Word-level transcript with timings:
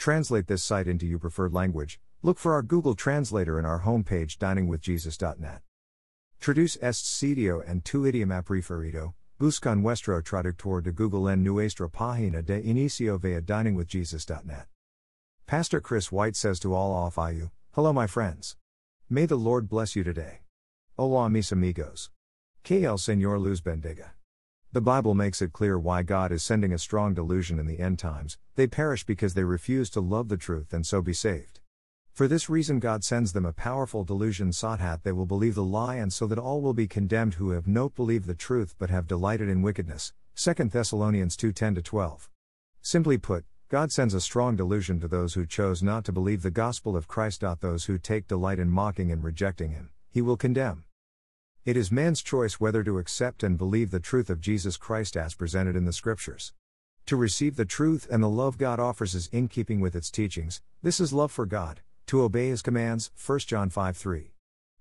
Translate 0.00 0.46
this 0.46 0.62
site 0.62 0.88
into 0.88 1.04
your 1.04 1.18
preferred 1.18 1.52
language. 1.52 2.00
Look 2.22 2.38
for 2.38 2.54
our 2.54 2.62
Google 2.62 2.94
Translator 2.94 3.58
in 3.58 3.66
our 3.66 3.82
homepage 3.82 4.38
diningwithjesus.net. 4.38 5.60
Traduce 6.40 6.78
este 6.80 7.04
sitio 7.04 7.60
en 7.68 7.82
tu 7.82 8.04
idioma 8.04 8.42
preferido. 8.42 9.12
Busca 9.38 9.78
nuestro 9.78 10.22
traductor 10.22 10.82
de 10.82 10.92
Google 10.92 11.28
en 11.28 11.44
nuestra 11.44 11.86
página 11.90 12.42
de 12.42 12.62
inicio 12.62 13.20
via 13.20 13.42
diningwithjesus.net. 13.42 14.68
Pastor 15.46 15.82
Chris 15.82 16.10
White 16.10 16.34
says 16.34 16.58
to 16.60 16.72
all 16.72 16.92
off 16.92 17.18
IU, 17.18 17.50
Hello, 17.74 17.92
my 17.92 18.06
friends. 18.06 18.56
May 19.10 19.26
the 19.26 19.36
Lord 19.36 19.68
bless 19.68 19.94
you 19.94 20.02
today. 20.02 20.40
Hola, 20.96 21.28
mis 21.28 21.52
amigos. 21.52 22.08
Que 22.64 22.86
el 22.86 22.96
Señor 22.96 23.38
luz 23.38 23.60
bendiga. 23.60 24.12
The 24.72 24.80
Bible 24.80 25.14
makes 25.14 25.42
it 25.42 25.52
clear 25.52 25.76
why 25.80 26.04
God 26.04 26.30
is 26.30 26.44
sending 26.44 26.72
a 26.72 26.78
strong 26.78 27.12
delusion 27.12 27.58
in 27.58 27.66
the 27.66 27.80
end 27.80 27.98
times 27.98 28.38
they 28.54 28.68
perish 28.68 29.04
because 29.04 29.34
they 29.34 29.42
refuse 29.42 29.90
to 29.90 30.00
love 30.00 30.28
the 30.28 30.36
truth 30.36 30.72
and 30.72 30.86
so 30.86 31.02
be 31.02 31.12
saved. 31.12 31.58
For 32.12 32.28
this 32.28 32.48
reason, 32.48 32.78
God 32.78 33.02
sends 33.02 33.32
them 33.32 33.44
a 33.44 33.52
powerful 33.52 34.04
delusion 34.04 34.52
so 34.52 34.76
that 34.76 35.02
they 35.02 35.10
will 35.10 35.26
believe 35.26 35.56
the 35.56 35.64
lie 35.64 35.96
and 35.96 36.12
so 36.12 36.28
that 36.28 36.38
all 36.38 36.60
will 36.60 36.72
be 36.72 36.86
condemned 36.86 37.34
who 37.34 37.50
have 37.50 37.66
not 37.66 37.96
believed 37.96 38.28
the 38.28 38.34
truth 38.36 38.76
but 38.78 38.90
have 38.90 39.08
delighted 39.08 39.48
in 39.48 39.60
wickedness. 39.60 40.12
2 40.36 40.52
Thessalonians 40.52 41.36
2 41.36 41.50
10 41.50 41.74
12. 41.74 42.30
Simply 42.80 43.18
put, 43.18 43.44
God 43.70 43.90
sends 43.90 44.14
a 44.14 44.20
strong 44.20 44.54
delusion 44.54 45.00
to 45.00 45.08
those 45.08 45.34
who 45.34 45.46
chose 45.46 45.82
not 45.82 46.04
to 46.04 46.12
believe 46.12 46.42
the 46.42 46.50
gospel 46.52 46.96
of 46.96 47.08
Christ. 47.08 47.42
Those 47.58 47.86
who 47.86 47.98
take 47.98 48.28
delight 48.28 48.60
in 48.60 48.70
mocking 48.70 49.10
and 49.10 49.24
rejecting 49.24 49.72
Him, 49.72 49.90
He 50.12 50.22
will 50.22 50.36
condemn. 50.36 50.84
It 51.66 51.76
is 51.76 51.92
man's 51.92 52.22
choice 52.22 52.54
whether 52.54 52.82
to 52.84 52.98
accept 52.98 53.42
and 53.42 53.58
believe 53.58 53.90
the 53.90 54.00
truth 54.00 54.30
of 54.30 54.40
Jesus 54.40 54.78
Christ 54.78 55.14
as 55.14 55.34
presented 55.34 55.76
in 55.76 55.84
the 55.84 55.92
Scriptures. 55.92 56.54
To 57.04 57.16
receive 57.16 57.56
the 57.56 57.66
truth 57.66 58.08
and 58.10 58.22
the 58.22 58.30
love 58.30 58.56
God 58.56 58.80
offers 58.80 59.14
is 59.14 59.26
in 59.26 59.46
keeping 59.46 59.78
with 59.78 59.94
its 59.94 60.10
teachings, 60.10 60.62
this 60.82 61.00
is 61.00 61.12
love 61.12 61.30
for 61.30 61.44
God, 61.44 61.82
to 62.06 62.22
obey 62.22 62.48
His 62.48 62.62
commands, 62.62 63.10
1 63.26 63.40
John 63.40 63.68
5 63.68 63.94
3. 63.94 64.32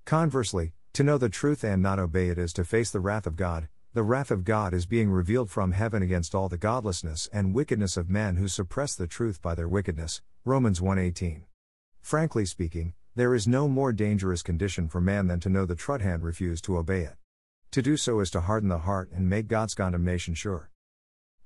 Conversely, 0.06 0.72
to 0.94 1.04
know 1.04 1.18
the 1.18 1.28
truth 1.28 1.66
and 1.66 1.84
not 1.84 2.00
obey 2.00 2.30
it 2.30 2.38
is 2.38 2.54
to 2.54 2.64
face 2.64 2.92
the 2.92 3.02
wrath 3.02 3.28
of 3.28 3.36
God, 3.36 3.68
the 3.94 4.04
wrath 4.04 4.32
of 4.32 4.46
God 4.46 4.74
is 4.74 4.86
being 4.86 5.12
revealed 5.12 5.50
from 5.50 5.74
heaven 5.74 6.02
against 6.02 6.34
all 6.34 6.48
the 6.48 6.58
godlessness 6.58 7.28
and 7.34 7.54
wickedness 7.54 7.98
of 7.98 8.10
men 8.10 8.38
who 8.38 8.48
suppress 8.48 8.96
the 8.96 9.06
truth 9.06 9.42
by 9.42 9.54
their 9.54 9.68
wickedness, 9.68 10.22
Romans 10.46 10.80
1:18. 10.80 11.44
Frankly 12.00 12.46
speaking, 12.46 12.94
there 13.16 13.34
is 13.34 13.48
no 13.48 13.68
more 13.68 13.92
dangerous 13.92 14.42
condition 14.42 14.88
for 14.88 15.02
man 15.02 15.28
than 15.28 15.40
to 15.40 15.50
know 15.50 15.66
the 15.66 15.76
truth 15.76 16.02
and 16.02 16.24
refuse 16.24 16.62
to 16.62 16.78
obey 16.78 17.02
it. 17.02 17.16
To 17.72 17.82
do 17.82 17.98
so 17.98 18.20
is 18.20 18.32
to 18.32 18.42
harden 18.42 18.70
the 18.70 18.80
heart 18.80 19.12
and 19.12 19.30
make 19.30 19.48
God's 19.48 19.74
condemnation 19.74 20.34
sure. 20.34 20.72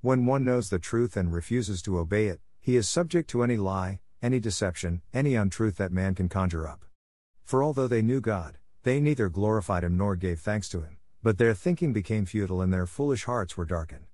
When 0.02 0.26
one 0.26 0.44
knows 0.44 0.70
the 0.70 0.80
truth 0.80 1.16
and 1.16 1.34
refuses 1.34 1.82
to 1.84 1.98
obey 1.98 2.28
it, 2.28 2.42
he 2.60 2.76
is 2.76 2.88
subject 2.88 3.30
to 3.32 3.44
any 3.44 3.58
lie, 3.58 4.00
any 4.22 4.40
deception, 4.40 5.02
any 5.14 5.36
untruth 5.36 5.78
that 5.78 5.92
man 5.92 6.16
can 6.16 6.30
conjure 6.30 6.68
up. 6.68 6.86
For 7.44 7.64
although 7.64 7.88
they 7.88 8.02
knew 8.02 8.22
God, 8.22 8.58
they 8.84 9.00
neither 9.00 9.30
glorified 9.30 9.84
him 9.84 9.98
nor 9.98 10.16
gave 10.16 10.40
thanks 10.40 10.70
to 10.70 10.82
him, 10.82 10.98
but 11.22 11.38
their 11.38 11.54
thinking 11.54 11.94
became 11.94 12.26
futile 12.26 12.62
and 12.62 12.74
their 12.74 12.86
foolish 12.86 13.24
hearts 13.24 13.58
were 13.58 13.66
darkened. 13.66 14.06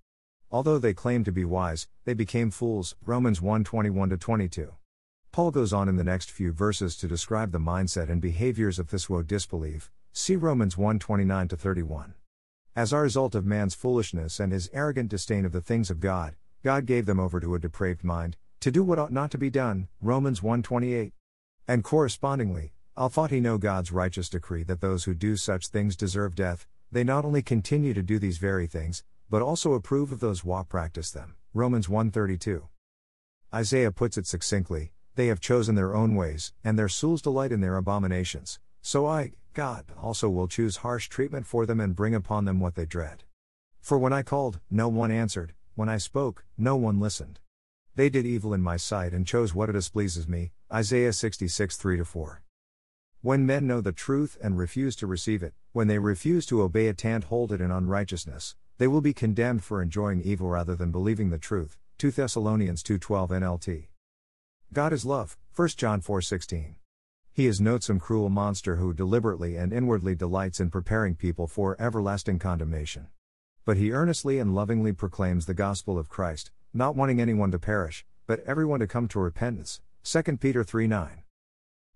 Although 0.52 0.80
they 0.80 0.94
claimed 0.94 1.26
to 1.26 1.32
be 1.32 1.46
wise, 1.46 1.88
they 2.06 2.14
became 2.14 2.50
fools. 2.50 2.96
Romans 3.06 3.40
1 3.42 3.64
21 3.64 4.10
22. 4.10 4.74
Paul 5.40 5.52
goes 5.52 5.72
on 5.72 5.88
in 5.88 5.96
the 5.96 6.04
next 6.04 6.32
few 6.32 6.52
verses 6.52 6.98
to 6.98 7.08
describe 7.08 7.54
the 7.54 7.60
mindset 7.60 8.10
and 8.10 8.22
behaviors 8.22 8.78
of 8.78 8.90
this 8.90 9.10
woe 9.10 9.22
disbelief. 9.22 9.90
See 10.12 10.36
Romans 10.36 10.76
1:29 10.76 11.58
31. 11.58 12.16
As 12.76 12.92
a 12.92 12.98
result 12.98 13.36
of 13.36 13.46
man's 13.46 13.74
foolishness 13.74 14.42
and 14.42 14.52
his 14.52 14.70
arrogant 14.74 15.08
disdain 15.08 15.46
of 15.46 15.54
the 15.54 15.62
things 15.62 15.90
of 15.90 16.02
God, 16.02 16.36
God 16.62 16.86
gave 16.86 17.06
them 17.06 17.22
over 17.22 17.40
to 17.40 17.56
a 17.56 17.60
depraved 17.60 18.04
mind, 18.04 18.36
to 18.60 18.70
do 18.70 18.84
what 18.84 19.00
ought 19.00 19.14
not 19.14 19.32
to 19.32 19.38
be 19.38 19.50
done. 19.50 19.88
Romans 20.02 20.42
1:28. 20.42 21.14
And 21.70 21.86
correspondingly, 21.86 22.74
al 22.98 23.08
thought 23.08 23.32
he 23.32 23.40
know 23.40 23.58
God's 23.58 23.94
righteous 23.94 24.28
decree 24.28 24.64
that 24.64 24.82
those 24.82 25.06
who 25.06 25.14
do 25.14 25.38
such 25.38 25.70
things 25.70 25.96
deserve 25.96 26.36
death, 26.36 26.68
they 26.92 27.06
not 27.06 27.24
only 27.24 27.42
continue 27.42 27.94
to 27.94 28.04
do 28.04 28.20
these 28.20 28.40
very 28.40 28.68
things, 28.68 29.06
but 29.30 29.42
also 29.42 29.72
approve 29.72 30.12
of 30.12 30.20
those 30.20 30.42
who 30.42 30.62
practice 30.66 31.12
them. 31.12 31.38
Romans 31.54 31.88
1:32. 31.88 32.68
Isaiah 33.54 33.94
puts 33.94 34.18
it 34.18 34.28
succinctly, 34.28 34.92
they 35.16 35.28
have 35.28 35.40
chosen 35.40 35.76
their 35.76 35.96
own 35.96 36.16
ways, 36.16 36.54
and 36.64 36.78
their 36.78 36.90
souls 36.90 37.22
delight 37.22 37.52
in 37.52 37.62
their 37.62 37.78
abominations. 37.78 38.60
So 38.82 39.06
I, 39.06 39.34
God, 39.54 39.86
also 40.02 40.30
will 40.30 40.48
choose 40.48 40.78
harsh 40.78 41.10
treatment 41.10 41.46
for 41.46 41.66
them 41.66 41.80
and 41.80 41.96
bring 41.96 42.16
upon 42.16 42.46
them 42.46 42.60
what 42.60 42.76
they 42.76 42.86
dread. 42.86 43.24
For 43.82 43.98
when 43.98 44.14
I 44.14 44.24
called, 44.24 44.60
no 44.70 44.88
one 44.88 45.12
answered, 45.12 45.54
when 45.76 45.90
I 45.90 45.98
spoke, 45.98 46.46
no 46.58 46.76
one 46.76 47.00
listened. 47.00 47.40
They 47.96 48.10
did 48.10 48.26
evil 48.26 48.54
in 48.54 48.62
my 48.62 48.78
sight 48.78 49.12
and 49.12 49.28
chose 49.28 49.54
what 49.54 49.72
displeases 49.72 50.28
me. 50.28 50.52
Isaiah 50.72 51.12
66 51.12 51.76
3 51.76 52.04
4. 52.04 52.42
When 53.22 53.46
men 53.46 53.68
know 53.68 53.82
the 53.82 53.92
truth 53.92 54.38
and 54.42 54.58
refuse 54.58 54.96
to 54.96 55.08
receive 55.08 55.44
it, 55.44 55.54
when 55.74 55.88
they 55.88 56.00
refuse 56.00 56.46
to 56.46 56.62
obey 56.62 56.88
it 56.88 57.04
and 57.04 57.26
hold 57.26 57.52
it 57.52 57.60
in 57.60 57.72
unrighteousness, 57.72 58.56
they 58.78 58.88
will 58.88 59.02
be 59.02 59.12
condemned 59.12 59.62
for 59.62 59.82
enjoying 59.82 60.22
evil 60.22 60.48
rather 60.48 60.74
than 60.74 60.92
believing 60.92 61.30
the 61.30 61.38
truth. 61.38 61.78
2 61.98 62.12
Thessalonians 62.12 62.82
2:12 62.82 63.32
NLT. 63.32 63.89
God 64.72 64.94
is 64.94 65.04
love, 65.04 65.36
1 65.56 65.70
John 65.78 66.00
4:16. 66.00 66.76
He 67.32 67.48
is 67.48 67.60
not 67.60 67.82
some 67.82 68.00
cruel 68.00 68.30
monster 68.30 68.76
who 68.76 68.94
deliberately 68.94 69.56
and 69.56 69.74
inwardly 69.74 70.14
delights 70.14 70.60
in 70.60 70.70
preparing 70.70 71.16
people 71.16 71.48
for 71.48 71.76
everlasting 71.82 72.38
condemnation. 72.38 73.08
But 73.66 73.78
he 73.78 73.92
earnestly 73.92 74.38
and 74.38 74.54
lovingly 74.54 74.94
proclaims 74.94 75.48
the 75.48 75.56
gospel 75.56 75.98
of 75.98 76.08
Christ, 76.08 76.52
not 76.72 76.96
wanting 76.96 77.20
anyone 77.20 77.50
to 77.50 77.58
perish, 77.58 78.06
but 78.28 78.42
everyone 78.42 78.80
to 78.80 78.86
come 78.86 79.08
to 79.08 79.20
repentance. 79.20 79.82
2 80.04 80.40
Peter 80.40 80.64
3:9. 80.64 81.24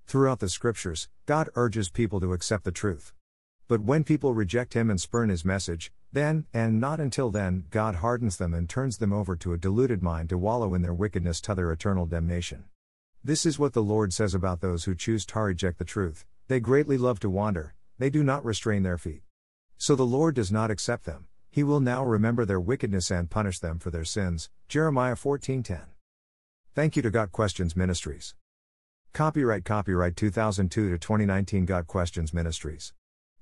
Throughout 0.07 0.39
the 0.39 0.49
scriptures, 0.49 1.09
God 1.27 1.49
urges 1.53 1.91
people 1.91 2.19
to 2.21 2.33
accept 2.33 2.63
the 2.63 2.71
truth. 2.71 3.13
But 3.67 3.81
when 3.81 4.03
people 4.03 4.33
reject 4.33 4.73
him 4.73 4.89
and 4.89 4.99
spurn 4.99 5.29
his 5.29 5.45
message, 5.45 5.91
then, 6.11 6.45
and 6.53 6.79
not 6.79 6.99
until 6.99 7.31
then, 7.31 7.65
God 7.69 7.95
hardens 7.95 8.37
them 8.37 8.53
and 8.53 8.69
turns 8.69 8.97
them 8.97 9.13
over 9.13 9.35
to 9.37 9.53
a 9.53 9.57
deluded 9.57 10.03
mind 10.03 10.29
to 10.29 10.37
wallow 10.37 10.73
in 10.73 10.81
their 10.81 10.93
wickedness 10.93 11.41
to 11.41 11.55
their 11.55 11.71
eternal 11.71 12.05
damnation. 12.05 12.65
This 13.23 13.45
is 13.45 13.57
what 13.57 13.73
the 13.73 13.81
Lord 13.81 14.13
says 14.13 14.33
about 14.33 14.61
those 14.61 14.83
who 14.83 14.95
choose 14.95 15.25
to 15.27 15.39
reject 15.39 15.79
the 15.79 15.85
truth 15.85 16.25
they 16.47 16.59
greatly 16.59 16.97
love 16.97 17.19
to 17.21 17.29
wander, 17.29 17.73
they 17.97 18.09
do 18.09 18.23
not 18.23 18.43
restrain 18.43 18.83
their 18.83 18.97
feet. 18.97 19.21
So 19.77 19.95
the 19.95 20.05
Lord 20.05 20.35
does 20.35 20.51
not 20.51 20.69
accept 20.69 21.05
them, 21.05 21.27
he 21.49 21.63
will 21.63 21.79
now 21.79 22.03
remember 22.03 22.45
their 22.45 22.59
wickedness 22.59 23.09
and 23.11 23.29
punish 23.29 23.59
them 23.59 23.79
for 23.79 23.91
their 23.91 24.03
sins. 24.03 24.49
Jeremiah 24.67 25.15
14:10. 25.15 25.87
Thank 26.75 26.95
you 26.95 27.01
to 27.01 27.11
Got 27.11 27.31
Questions 27.31 27.75
Ministries. 27.75 28.35
Copyright 29.13 29.63
Copyright 29.63 30.15
2002 30.15 30.89
to 30.89 30.97
2019 30.97 31.65
Got 31.65 31.87
Questions 31.87 32.33
Ministries. 32.33 32.93